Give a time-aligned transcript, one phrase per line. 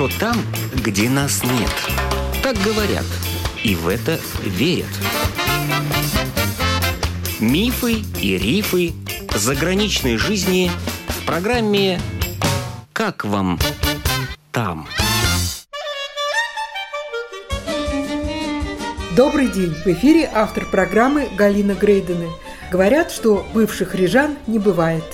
[0.00, 0.36] хорошо там,
[0.72, 1.70] где нас нет.
[2.42, 3.04] Так говорят,
[3.62, 4.86] и в это верят.
[7.38, 8.92] Мифы и рифы
[9.34, 10.70] заграничной жизни
[11.08, 12.00] в программе
[12.92, 13.58] «Как вам
[14.52, 14.88] там?».
[19.16, 19.74] Добрый день!
[19.84, 22.28] В эфире автор программы Галина Грейдены.
[22.70, 25.04] Говорят, что бывших рижан не бывает.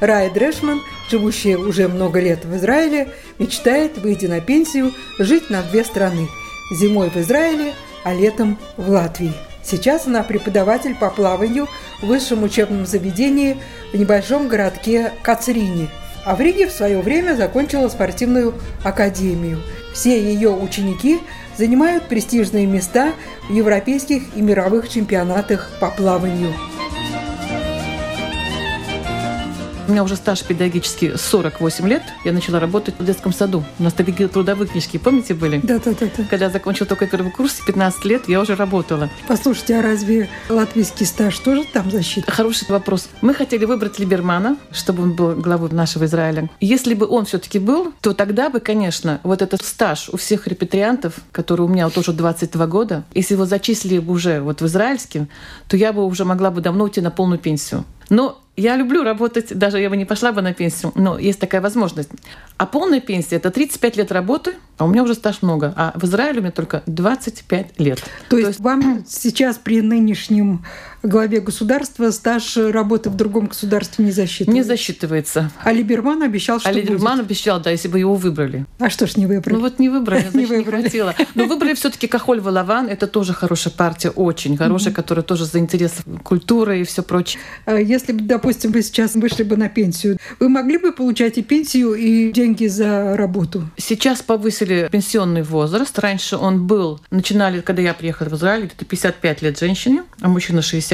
[0.00, 0.80] Рая Дрешман,
[1.12, 3.08] живущая уже много лет в Израиле,
[3.38, 6.26] мечтает выйти на пенсию, жить на две страны.
[6.72, 9.32] Зимой в Израиле, а летом в Латвии.
[9.62, 11.68] Сейчас она преподаватель по плаванию
[12.00, 13.58] в высшем учебном заведении
[13.92, 15.88] в небольшом городке Кацрине.
[16.24, 19.60] А в Риге в свое время закончила спортивную академию.
[19.92, 21.20] Все ее ученики
[21.58, 23.12] занимают престижные места
[23.48, 26.54] в европейских и мировых чемпионатах по плаванию.
[29.88, 32.02] У меня уже стаж педагогический 48 лет.
[32.24, 33.64] Я начала работать в детском саду.
[33.80, 35.60] У нас такие трудовые книжки, помните, были?
[35.62, 36.06] Да, да, да.
[36.16, 36.24] да.
[36.30, 39.10] Когда я закончила только первый курс, 15 лет, я уже работала.
[39.26, 42.32] Послушайте, а разве латвийский стаж тоже там засчитан?
[42.32, 43.08] Хороший вопрос.
[43.22, 46.48] Мы хотели выбрать Либермана, чтобы он был главой нашего Израиля.
[46.60, 51.14] Если бы он все-таки был, то тогда бы, конечно, вот этот стаж у всех репатриантов,
[51.32, 55.28] который у меня вот уже 22 года, если его зачислили бы уже вот в израильским,
[55.66, 57.84] то я бы уже могла бы давно уйти на полную пенсию.
[58.08, 61.60] Но я люблю работать, даже я бы не пошла бы на пенсию, но есть такая
[61.60, 62.10] возможность.
[62.58, 65.72] А полная пенсия– это 35 лет работы, а у меня уже стаж много.
[65.76, 67.98] А в Израиле у меня только 25 лет.
[67.98, 70.64] То, То есть, есть вам сейчас при нынешнем
[71.08, 74.52] главе государства стаж работы в другом государстве не засчитывается?
[74.54, 75.50] Не засчитывается.
[75.62, 77.26] А Либерман обещал, что А Либерман будет.
[77.26, 78.66] обещал, да, если бы его выбрали.
[78.78, 79.56] А что ж не выбрали?
[79.56, 80.82] Ну вот не выбрали, значит, не, выбрали.
[80.82, 81.14] не хватило.
[81.34, 82.88] Но выбрали все таки Кахоль Валаван.
[82.88, 87.40] Это тоже хорошая партия, очень хорошая, которая тоже за интересы культуры и все прочее.
[87.66, 91.42] А если бы, допустим, вы сейчас вышли бы на пенсию, вы могли бы получать и
[91.42, 93.64] пенсию, и деньги за работу?
[93.76, 95.98] Сейчас повысили пенсионный возраст.
[95.98, 100.62] Раньше он был, начинали, когда я приехала в Израиль, это 55 лет женщине, а мужчина
[100.62, 100.91] 60.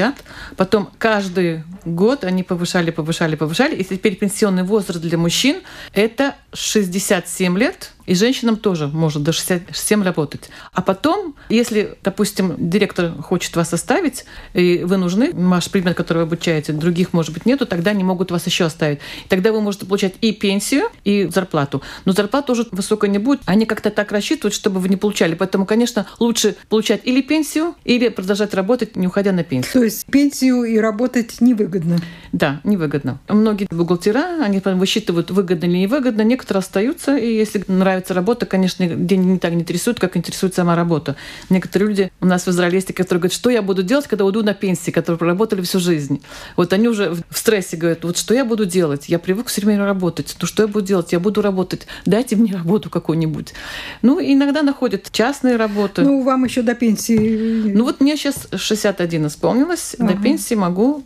[0.57, 3.75] Потом каждый год они повышали, повышали, повышали.
[3.75, 5.61] И теперь пенсионный возраст для мужчин–
[5.93, 10.49] это 67 лет– и женщинам тоже может до 67 работать.
[10.73, 14.25] А потом, если, допустим, директор хочет вас оставить,
[14.55, 18.31] и вы нужны, ваш предмет, который вы обучаете, других, может быть, нету, тогда они могут
[18.31, 18.97] вас еще оставить.
[19.27, 21.83] Тогда вы можете получать и пенсию, и зарплату.
[22.05, 23.41] Но зарплата тоже высокая не будет.
[23.45, 25.35] Они как-то так рассчитывают, чтобы вы не получали.
[25.35, 29.71] Поэтому, конечно, лучше получать или пенсию, или продолжать работать, не уходя на пенсию.
[29.71, 31.99] То есть пенсию и работать невыгодно?
[32.31, 33.19] Да, невыгодно.
[33.27, 36.21] Многие бухгалтера, они высчитывают, выгодно или невыгодно.
[36.21, 40.75] Некоторые остаются, и если нравится работа, конечно, деньги не так не интересуют, как интересует сама
[40.75, 41.15] работа.
[41.49, 44.43] Некоторые люди у нас в Израиле есть, которые говорят, что я буду делать, когда уйду
[44.43, 46.21] на пенсии, которые проработали всю жизнь.
[46.55, 49.09] Вот они уже в стрессе говорят, вот что я буду делать?
[49.09, 50.35] Я привык все время работать.
[50.39, 51.11] Ну что я буду делать?
[51.11, 51.87] Я буду работать.
[52.05, 53.53] Дайте мне работу какую-нибудь.
[54.01, 56.01] Ну, иногда находят частные работы.
[56.01, 57.73] Ну, вам еще до пенсии.
[57.73, 60.13] Ну, вот мне сейчас 61 исполнилось, ага.
[60.13, 61.01] до пенсии могу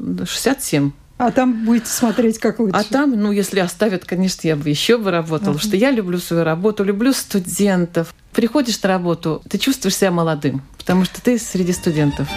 [0.53, 0.91] 67.
[1.17, 2.75] А там будете смотреть, как лучше.
[2.75, 5.61] А там, ну, если оставят, конечно, я бы еще бы работала, uh-huh.
[5.61, 8.13] что я люблю свою работу, люблю студентов.
[8.33, 12.27] Приходишь на работу, ты чувствуешь себя молодым, потому что ты среди студентов.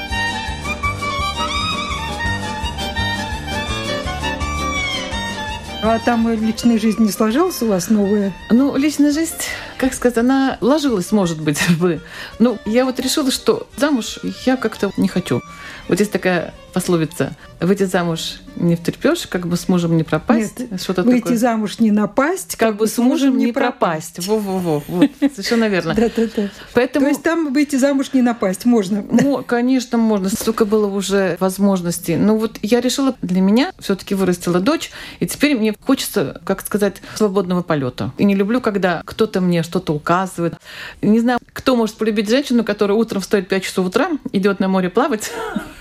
[5.82, 8.32] А там личная жизнь не сложилась у вас новая?
[8.50, 9.34] Ну, личная жизнь,
[9.78, 12.00] как сказать, она ложилась, может быть, бы.
[12.38, 15.42] Ну, я вот решила, что замуж я как-то не хочу.
[15.88, 20.58] Вот есть такая пословица «Выйти замуж не втерпешь, как бы с мужем не пропасть».
[20.58, 21.38] Нет, что-то выйти такое.
[21.38, 24.18] замуж не напасть, как, как бы с мужем не пропасть.
[24.26, 25.94] Во-во-во, вот, совершенно верно.
[25.96, 26.50] Да-да-да.
[26.74, 27.06] Поэтому...
[27.06, 29.02] То есть там выйти замуж не напасть можно?
[29.26, 30.28] Ну, конечно, можно.
[30.28, 32.16] Столько было уже возможностей.
[32.16, 36.60] Ну вот я решила, для меня все таки вырастила дочь, и теперь мне хочется, как
[36.60, 38.12] сказать, свободного полета.
[38.18, 40.54] И не люблю, когда кто-то мне что-то указывает.
[41.02, 44.68] Не знаю, кто может полюбить женщину, которая утром встает в 5 часов утра, идет на
[44.68, 45.30] море плавать,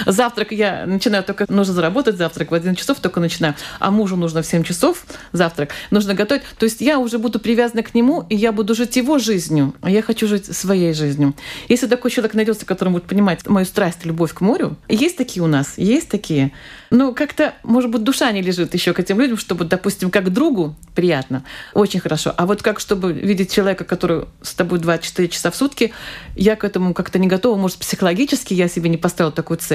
[0.07, 3.55] Завтрак я начинаю только, нужно заработать завтрак в 11 часов, только начинаю.
[3.79, 5.71] А мужу нужно в 7 часов завтрак.
[5.91, 6.43] Нужно готовить.
[6.59, 9.91] То есть я уже буду привязана к нему, и я буду жить его жизнью, а
[9.91, 11.35] я хочу жить своей жизнью.
[11.69, 15.47] Если такой человек найдется, который будет понимать мою страсть, любовь к морю, есть такие у
[15.47, 16.53] нас, есть такие.
[16.91, 20.77] Ну, как-то, может быть, душа не лежит еще к этим людям, чтобы, допустим, как другу
[20.95, 22.33] приятно, очень хорошо.
[22.37, 25.93] А вот как, чтобы видеть человека, который с тобой 24 часа в сутки,
[26.37, 27.57] я к этому как-то не готова.
[27.57, 29.74] Может, психологически я себе не поставила такую цель.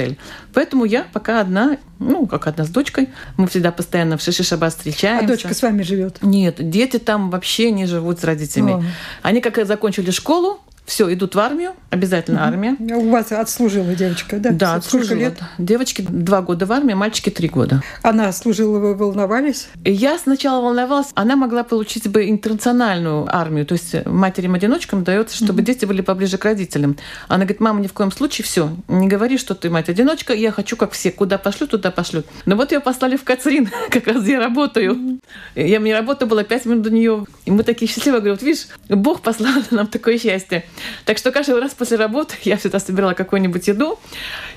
[0.53, 3.09] Поэтому я пока одна, ну, как одна с дочкой.
[3.37, 5.25] Мы всегда постоянно в Шиши Шаба встречаемся.
[5.25, 6.17] А дочка с вами живет?
[6.21, 8.73] Нет, дети там вообще не живут с родителями.
[8.73, 8.83] О.
[9.21, 10.59] Они как закончили школу,
[10.89, 12.75] все, идут в армию, обязательно армия.
[12.79, 14.49] У вас отслужила девочка, да?
[14.49, 15.19] Да, Сколько отслужила.
[15.19, 15.39] лет?
[15.59, 17.83] Девочки два года в армии, мальчики три года.
[18.01, 19.67] Она служила, вы волновались?
[19.85, 25.85] Я сначала волновалась, она могла получить бы интернациональную армию, то есть матерям-одиночкам дается, чтобы дети
[25.85, 26.97] были поближе к родителям.
[27.27, 30.75] Она говорит, мама, ни в коем случае, все, не говори, что ты мать-одиночка, я хочу,
[30.75, 32.25] как все, куда пошлю, туда пошлют.
[32.45, 35.19] Но вот ее послали в Кацрин, как раз я работаю.
[35.53, 37.25] Я, мне работа была пять минут до нее.
[37.45, 40.65] И мы такие счастливые, говорю, вот видишь, Бог послал нам такое счастье.
[41.05, 43.99] Так что каждый раз после работы я всегда собирала какую-нибудь еду,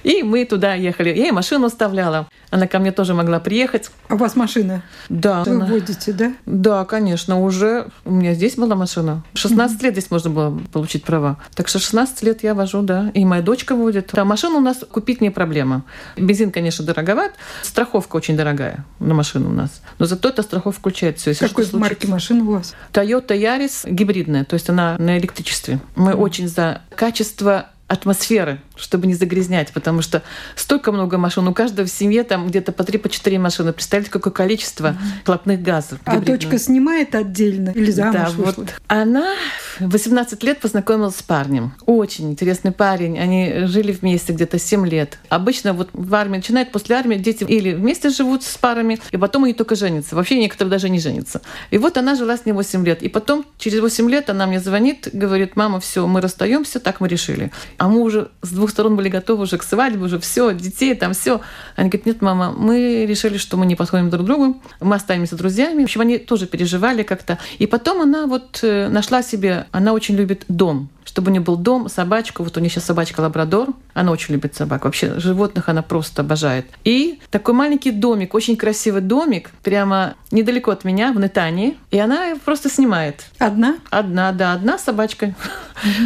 [0.02, 1.10] и мы туда ехали.
[1.10, 2.28] Я ей машину оставляла.
[2.50, 3.90] Она ко мне тоже могла приехать.
[4.08, 4.82] А у вас машина?
[5.08, 5.42] Да.
[5.44, 6.32] Вы она- водите, да?
[6.44, 9.24] Да, конечно, уже у меня здесь была машина.
[9.34, 11.38] 16 лет здесь можно было получить права.
[11.54, 13.10] Так что 16 лет я вожу, да.
[13.14, 14.10] И моя дочка водит.
[14.12, 15.84] Да, машину у нас купить не проблема.
[16.16, 17.32] Бензин, конечно, дороговат.
[17.62, 19.80] Страховка очень дорогая на машину у нас.
[19.98, 21.34] Но зато эта страховка включает все.
[21.34, 22.74] Какой марки машина у вас?
[22.92, 25.80] Toyota Yaris гибридная, то есть она на электричестве.
[26.02, 30.22] Мы очень за качество атмосферы, чтобы не загрязнять, потому что
[30.56, 33.72] столько много машин, у каждого в семье там где-то по 3-4 машины.
[33.72, 36.00] Представляете, какое количество хлопных газов.
[36.04, 36.40] А гибридных.
[36.40, 38.52] дочка снимает отдельно или замуж Да, вышла?
[38.56, 39.34] вот она
[39.78, 41.74] в 18 лет познакомилась с парнем.
[41.86, 43.18] Очень интересный парень.
[43.18, 45.18] Они жили вместе где-то 7 лет.
[45.28, 49.44] Обычно вот в армии начинает после армии дети или вместе живут с парами, и потом
[49.44, 50.16] они только женятся.
[50.16, 51.40] Вообще некоторые даже не женятся.
[51.70, 53.02] И вот она жила с ним 8 лет.
[53.02, 57.08] И потом через 8 лет она мне звонит, говорит, мама, все, мы расстаемся, так мы
[57.08, 57.52] решили.
[57.78, 61.12] А мы уже с двух сторон были готовы уже к свадьбе, уже все, детей там
[61.12, 61.40] все.
[61.76, 65.82] Они говорят, нет, мама, мы решили, что мы не подходим друг другу, мы останемся друзьями.
[65.82, 67.38] В общем, они тоже переживали как-то.
[67.58, 71.56] И потом она вот э, нашла себе, она очень любит дом чтобы у нее был
[71.56, 72.42] дом, собачку.
[72.42, 73.68] Вот у нее сейчас собачка лабрадор.
[73.94, 74.84] Она очень любит собак.
[74.84, 76.66] Вообще животных она просто обожает.
[76.84, 81.76] И такой маленький домик, очень красивый домик, прямо недалеко от меня, в Нетании.
[81.90, 83.24] И она просто снимает.
[83.38, 83.78] Одна?
[83.90, 85.34] Одна, да, одна собачка.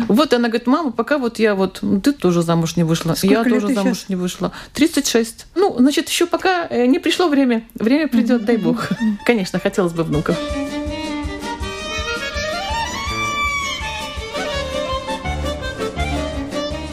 [0.09, 3.75] Вот она говорит, мама, пока вот я вот, ты тоже замуж не вышла, я тоже
[3.75, 4.53] замуж не вышла.
[4.73, 5.47] 36.
[5.55, 7.65] Ну, значит, еще пока э, не пришло время.
[7.75, 8.89] Время придет, дай бог.
[9.27, 10.39] Конечно, хотелось бы внуков.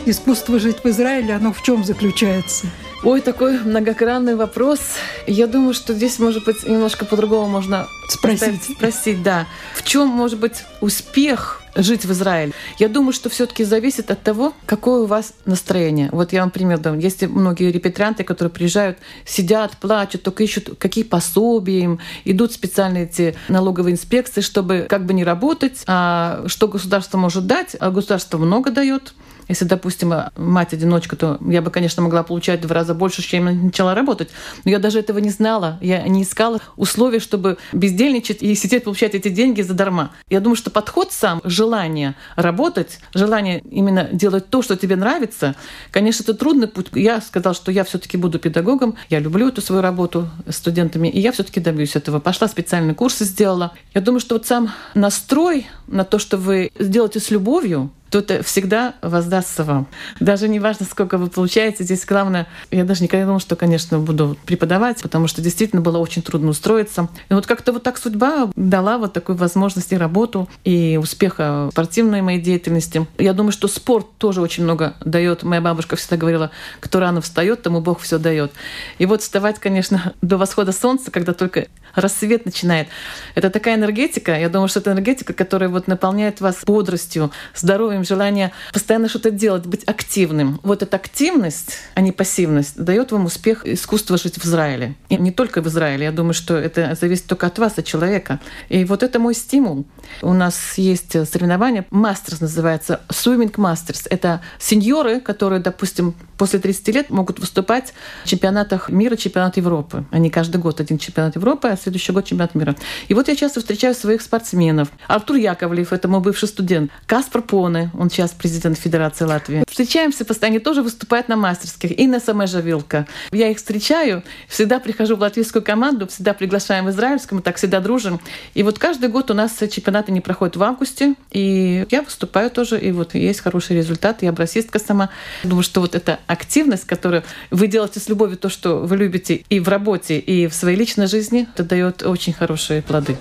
[0.06, 2.68] Искусство жить в Израиле, оно в чем заключается?
[3.04, 4.80] Ой, такой многогранный вопрос.
[5.28, 8.64] Я думаю, что здесь, может быть, немножко по-другому можно Спросить.
[8.64, 9.48] спросить, да.
[9.74, 12.52] В чем может быть успех жить в Израиле?
[12.80, 16.10] Я думаю, что все-таки зависит от того, какое у вас настроение.
[16.12, 17.00] Вот я вам пример дам.
[17.00, 23.36] Есть многие репетрианты, которые приезжают, сидят, плачут, только ищут, какие пособия им, идут специальные эти
[23.48, 28.70] налоговые инспекции, чтобы как бы не работать, а что государство может дать, а государство много
[28.70, 29.14] дает.
[29.48, 33.54] Если, допустим, мать-одиночка, то я бы, конечно, могла получать в два раза больше, чем я
[33.54, 34.30] начала работать.
[34.66, 35.78] Но я даже этого не знала.
[35.82, 40.12] Я не искала условий, чтобы бездельничать и сидеть, получать эти деньги задарма.
[40.30, 45.56] Я думаю, что подход сам, желание работать, желание именно делать то, что тебе нравится,
[45.92, 46.88] конечно, это трудный путь.
[46.94, 51.10] Я сказала, что я все таки буду педагогом, я люблю эту свою работу с студентами,
[51.10, 52.20] и я все таки добьюсь этого.
[52.22, 53.74] Пошла специальные курсы сделала.
[53.94, 58.44] Я думаю, что вот сам настрой на то, что вы сделаете с любовью, то это
[58.44, 59.88] всегда воздастся вам.
[60.20, 63.98] Даже не важно, сколько вы получаете, здесь главное, я даже никогда не думала, что, конечно,
[63.98, 67.10] буду преподавать, потому что действительно было очень трудно устроиться.
[67.30, 72.22] И вот как-то вот так судьба дала вот такую возможность и работу, и успеха спортивной
[72.22, 73.08] моей деятельности.
[73.18, 75.42] Я думаю, что спорт тоже очень много дает.
[75.42, 76.52] Моя бабушка всегда говорила,
[76.82, 78.52] кто рано встает, тому Бог все дает.
[79.00, 81.66] И вот вставать, конечно, до восхода солнца, когда только
[81.96, 82.90] рассвет начинает.
[83.34, 84.38] Это такая энергетика.
[84.38, 89.66] Я думаю, что это энергетика, которая вот наполняет вас бодростью, здоровьем, желание постоянно что-то делать,
[89.66, 90.60] быть активным.
[90.64, 94.96] Вот эта активность, а не пассивность, дает вам успех искусства жить в Израиле.
[95.10, 96.06] И не только в Израиле.
[96.06, 98.40] Я думаю, что это зависит только от вас, от человека.
[98.70, 99.86] И вот это мой стимул.
[100.22, 104.08] У нас есть соревнование, Мастерс называется, Swimming Masters.
[104.10, 107.94] Это сеньоры, которые, допустим, после 30 лет могут выступать
[108.24, 110.06] в чемпионатах мира, чемпионат Европы.
[110.12, 112.76] Они каждый год один чемпионат Европы, а следующий год чемпионат мира.
[113.08, 114.90] И вот я часто встречаю своих спортсменов.
[115.08, 116.92] Артур Яковлев, это мой бывший студент.
[117.06, 119.64] Каспар Поне, он сейчас президент Федерации Латвии.
[119.68, 121.98] Встречаемся постоянно, они тоже выступают на мастерских.
[121.98, 123.08] И на Самежа Вилка.
[123.32, 127.80] Я их встречаю, всегда прихожу в латвийскую команду, всегда приглашаем в израильскую, мы так всегда
[127.80, 128.20] дружим.
[128.54, 132.80] И вот каждый год у нас чемпионаты не проходят в августе, и я выступаю тоже,
[132.80, 135.10] и вот есть хороший результат, я броссистка сама.
[135.44, 139.60] Думаю, что вот эта активность, которую вы делаете с любовью то, что вы любите и
[139.60, 143.18] в работе, и в своей личной жизни, это дает очень хорошие плоды.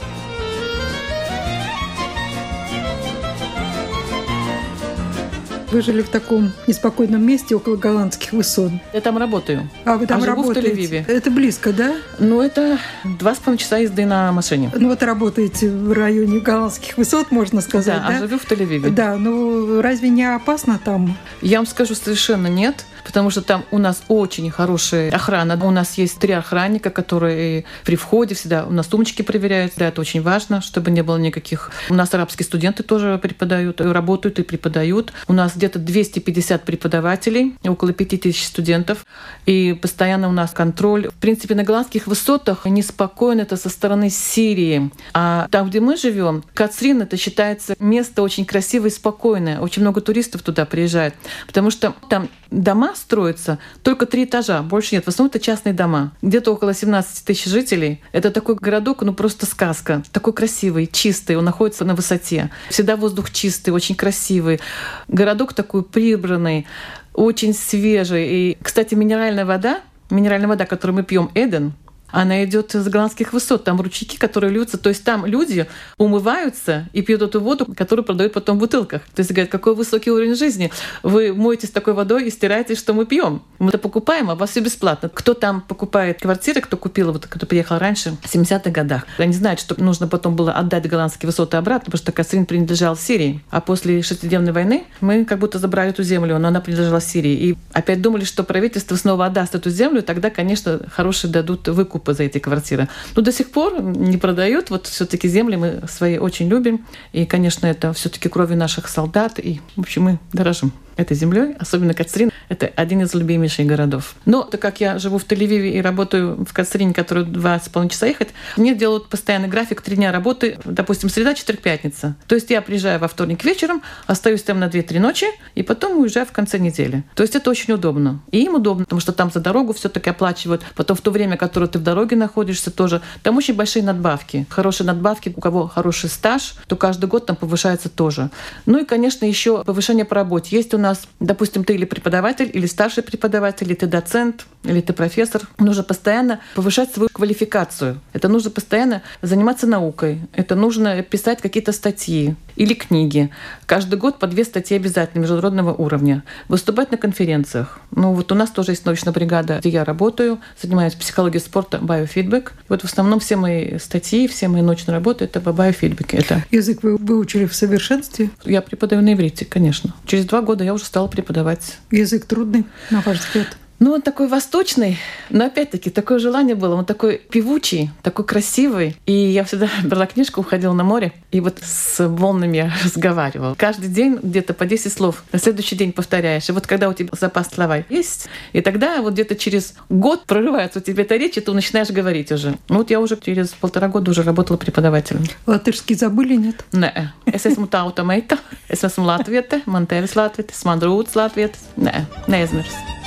[5.73, 8.73] Вы жили в таком неспокойном месте около голландских высот.
[8.93, 9.71] Я там работаю.
[9.87, 10.71] А вы там а живу в работаете?
[10.71, 11.09] Тель-Авиве.
[11.09, 11.95] Это близко, да?
[12.19, 12.79] Ну, это
[13.19, 14.71] два с половиной часа езды на машине.
[14.75, 18.17] Ну вот работаете в районе голландских высот, можно сказать, да, да?
[18.17, 18.91] а живу в Тель-Авиве.
[18.91, 21.17] Да, ну разве не опасно там?
[21.41, 25.59] Я вам скажу, совершенно нет, потому что там у нас очень хорошая охрана.
[25.63, 29.75] У нас есть три охранника, которые при входе всегда у нас сумочки проверяют.
[29.77, 31.71] Да, это очень важно, чтобы не было никаких...
[31.89, 35.13] У нас арабские студенты тоже преподают, работают и преподают.
[35.29, 39.07] У нас где-то 250 преподавателей, около 5000 студентов.
[39.47, 41.09] И постоянно у нас контроль.
[41.09, 44.91] В принципе, на голландских высотах неспокойно это со стороны Сирии.
[45.15, 49.61] А там, где мы живем, Кацрин, это считается место очень красивое и спокойное.
[49.61, 51.15] Очень много туристов туда приезжает.
[51.47, 55.05] Потому что там дома строятся только три этажа, больше нет.
[55.05, 56.13] В основном это частные дома.
[56.23, 58.01] Где-то около 17 тысяч жителей.
[58.13, 60.03] Это такой городок, ну просто сказка.
[60.13, 62.51] Такой красивый, чистый, он находится на высоте.
[62.71, 64.61] Всегда воздух чистый, очень красивый.
[65.09, 66.67] Городок такой прибранный,
[67.15, 68.29] очень свежий.
[68.29, 69.81] И, кстати, минеральная вода,
[70.11, 71.73] минеральная вода, которую мы пьем, Эден,
[72.13, 73.65] она идет с голландских высот.
[73.65, 74.79] Там ручейки, которые льются.
[74.79, 75.67] То есть там люди
[75.99, 79.03] умываются и пьют эту воду, которую продают потом в бутылках.
[79.15, 80.71] То есть говорят, какой высокий уровень жизни.
[81.03, 83.43] Вы моетесь такой водой и стираете, что мы пьем.
[83.59, 85.09] Мы это покупаем, а у вас все бесплатно.
[85.09, 89.61] Кто там покупает квартиры, кто купил, вот кто приехал раньше, в 70-х годах, они знают,
[89.61, 93.43] что нужно потом было отдать голландские высоты обратно, потому что Касрин принадлежал Сирии.
[93.51, 97.33] А после шестидневной войны мы как будто забрали эту землю, но она принадлежала Сирии.
[97.33, 101.69] И опять думали, что правительство снова отдаст эту землю, тогда, конечно, хорошие дадут
[102.03, 102.89] выкупы за эти квартиры.
[103.17, 104.71] Но до сих пор не продают.
[104.71, 106.85] Вот все-таки земли мы свои очень любим.
[107.15, 109.39] И, конечно, это все-таки крови наших солдат.
[109.39, 112.31] И, в общем, мы дорожим этой землей, особенно Кацрин.
[112.49, 114.15] Это один из любимейших городов.
[114.25, 117.91] Но так как я живу в Тель-Авиве и работаю в Кацрине, который два с половиной
[117.91, 122.15] часа ехать, мне делают постоянный график, три дня работы, допустим, среда, четверг, пятница.
[122.27, 126.27] То есть я приезжаю во вторник вечером, остаюсь там на 2-3 ночи, и потом уезжаю
[126.27, 127.05] в конце недели.
[127.15, 128.21] То есть это очень удобно.
[128.31, 130.63] И им удобно, потому что там за дорогу все таки оплачивают.
[130.75, 133.01] Потом в то время, которое ты в дороге находишься, тоже.
[133.23, 134.47] Там очень большие надбавки.
[134.51, 138.31] Хорошие надбавки, у кого хороший стаж, то каждый год там повышается тоже.
[138.67, 140.57] Ну и, конечно, еще повышение по работе.
[140.57, 144.93] Есть у нас, допустим, ты или преподаватель, или старший преподаватель, или ты доцент, или ты
[144.93, 145.43] профессор.
[145.59, 148.01] Нужно постоянно повышать свою квалификацию.
[148.13, 150.21] Это нужно постоянно заниматься наукой.
[150.35, 153.31] Это нужно писать какие-то статьи или книги.
[153.67, 156.23] Каждый год по две статьи обязательно международного уровня.
[156.49, 157.81] Выступать на конференциях.
[157.91, 162.53] Ну вот у нас тоже есть научная бригада, где я работаю, занимаюсь психологией спорта, биофидбэк.
[162.69, 166.19] Вот в основном все мои статьи, все мои научные работы— это по биофидбэке.
[166.19, 166.45] Это...
[166.51, 168.31] Язык вы выучили в совершенстве?
[168.45, 169.95] Я преподаю на иврите, конечно.
[170.07, 171.79] Через два года я уже стала преподавать.
[171.91, 173.57] Язык трудный, на ваш взгляд?
[173.83, 174.97] Ну, он такой восточный,
[175.29, 176.77] но опять-таки такое желание было.
[176.77, 178.97] Он такой певучий, такой красивый.
[179.07, 183.57] И я всегда брала книжку, уходила на море, и вот с волнами я разговаривала.
[183.57, 185.25] Каждый день где-то по 10 слов.
[185.33, 186.49] На следующий день повторяешь.
[186.49, 190.79] И вот когда у тебя запас слова есть, и тогда вот где-то через год прорывается
[190.79, 192.55] у тебя эта речь, и ты начинаешь говорить уже.
[192.69, 195.25] Ну вот я уже через полтора года уже работала преподавателем.
[195.45, 196.65] Латышский забыли, нет?
[196.71, 201.67] Nē, es esmu tauta meita, es esmu latviete, man tevis latvietis, man drūts latvietis.
[201.77, 203.02] Nē, neaizmirs.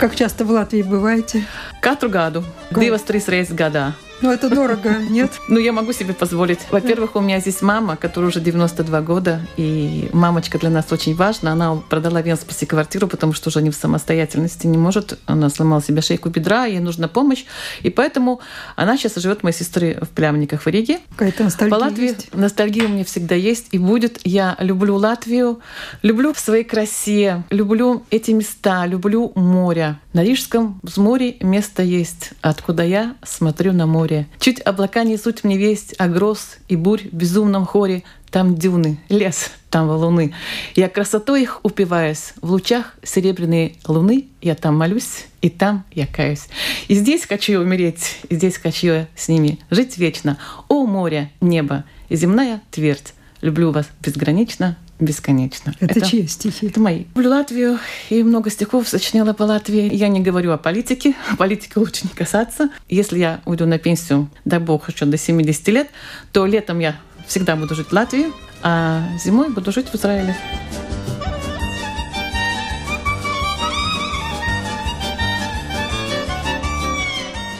[0.00, 1.44] Как часто в Латвии бываете?
[1.82, 2.40] Katru gadu,
[2.72, 3.92] divas, trīs reizes gadā.
[4.22, 5.30] Ну, это дорого, нет?
[5.48, 6.60] Ну, я могу себе позволить.
[6.70, 11.52] Во-первых, у меня здесь мама, которая уже 92 года, и мамочка для нас очень важна.
[11.52, 15.18] Она продала Венспасе квартиру, потому что уже не в самостоятельности не может.
[15.26, 17.44] Она сломала себе шейку бедра, ей нужна помощь.
[17.82, 18.40] И поэтому
[18.76, 20.98] она сейчас живет моей сестры в Плямниках в Риге.
[21.16, 22.34] Какая-то ностальгия По Латвии есть?
[22.34, 24.20] ностальгия у меня всегда есть и будет.
[24.24, 25.60] Я люблю Латвию,
[26.02, 29.98] люблю в своей красе, люблю эти места, люблю море.
[30.12, 34.26] На Рижском взморье место есть, откуда я смотрю на море.
[34.40, 38.02] Чуть облака несут мне весть о гроз и бурь в безумном хоре.
[38.28, 40.34] Там дюны, лес, там валуны.
[40.74, 42.32] Я красотой их упиваюсь.
[42.42, 46.48] В лучах серебряной луны я там молюсь, и там я каюсь.
[46.88, 50.38] И здесь хочу я умереть, и здесь хочу я с ними жить вечно.
[50.68, 53.14] О, море, небо земная твердь.
[53.42, 55.74] Люблю вас безгранично, бесконечно.
[55.80, 56.66] Это, чьи стихи?
[56.66, 57.04] Это мои.
[57.14, 57.78] Люблю Латвию
[58.10, 59.92] и много стихов сочиняла по Латвии.
[59.94, 61.14] Я не говорю о политике.
[61.38, 62.70] Политики лучше не касаться.
[62.88, 65.88] Если я уйду на пенсию, дай бог, еще до 70 лет,
[66.32, 68.26] то летом я всегда буду жить в Латвии,
[68.62, 70.36] а зимой буду жить в Израиле.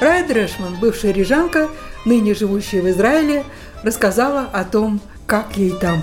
[0.01, 1.69] Рая Дрешман, бывшая рижанка,
[2.07, 3.45] ныне живущая в Израиле,
[3.83, 6.03] рассказала о том, как ей там.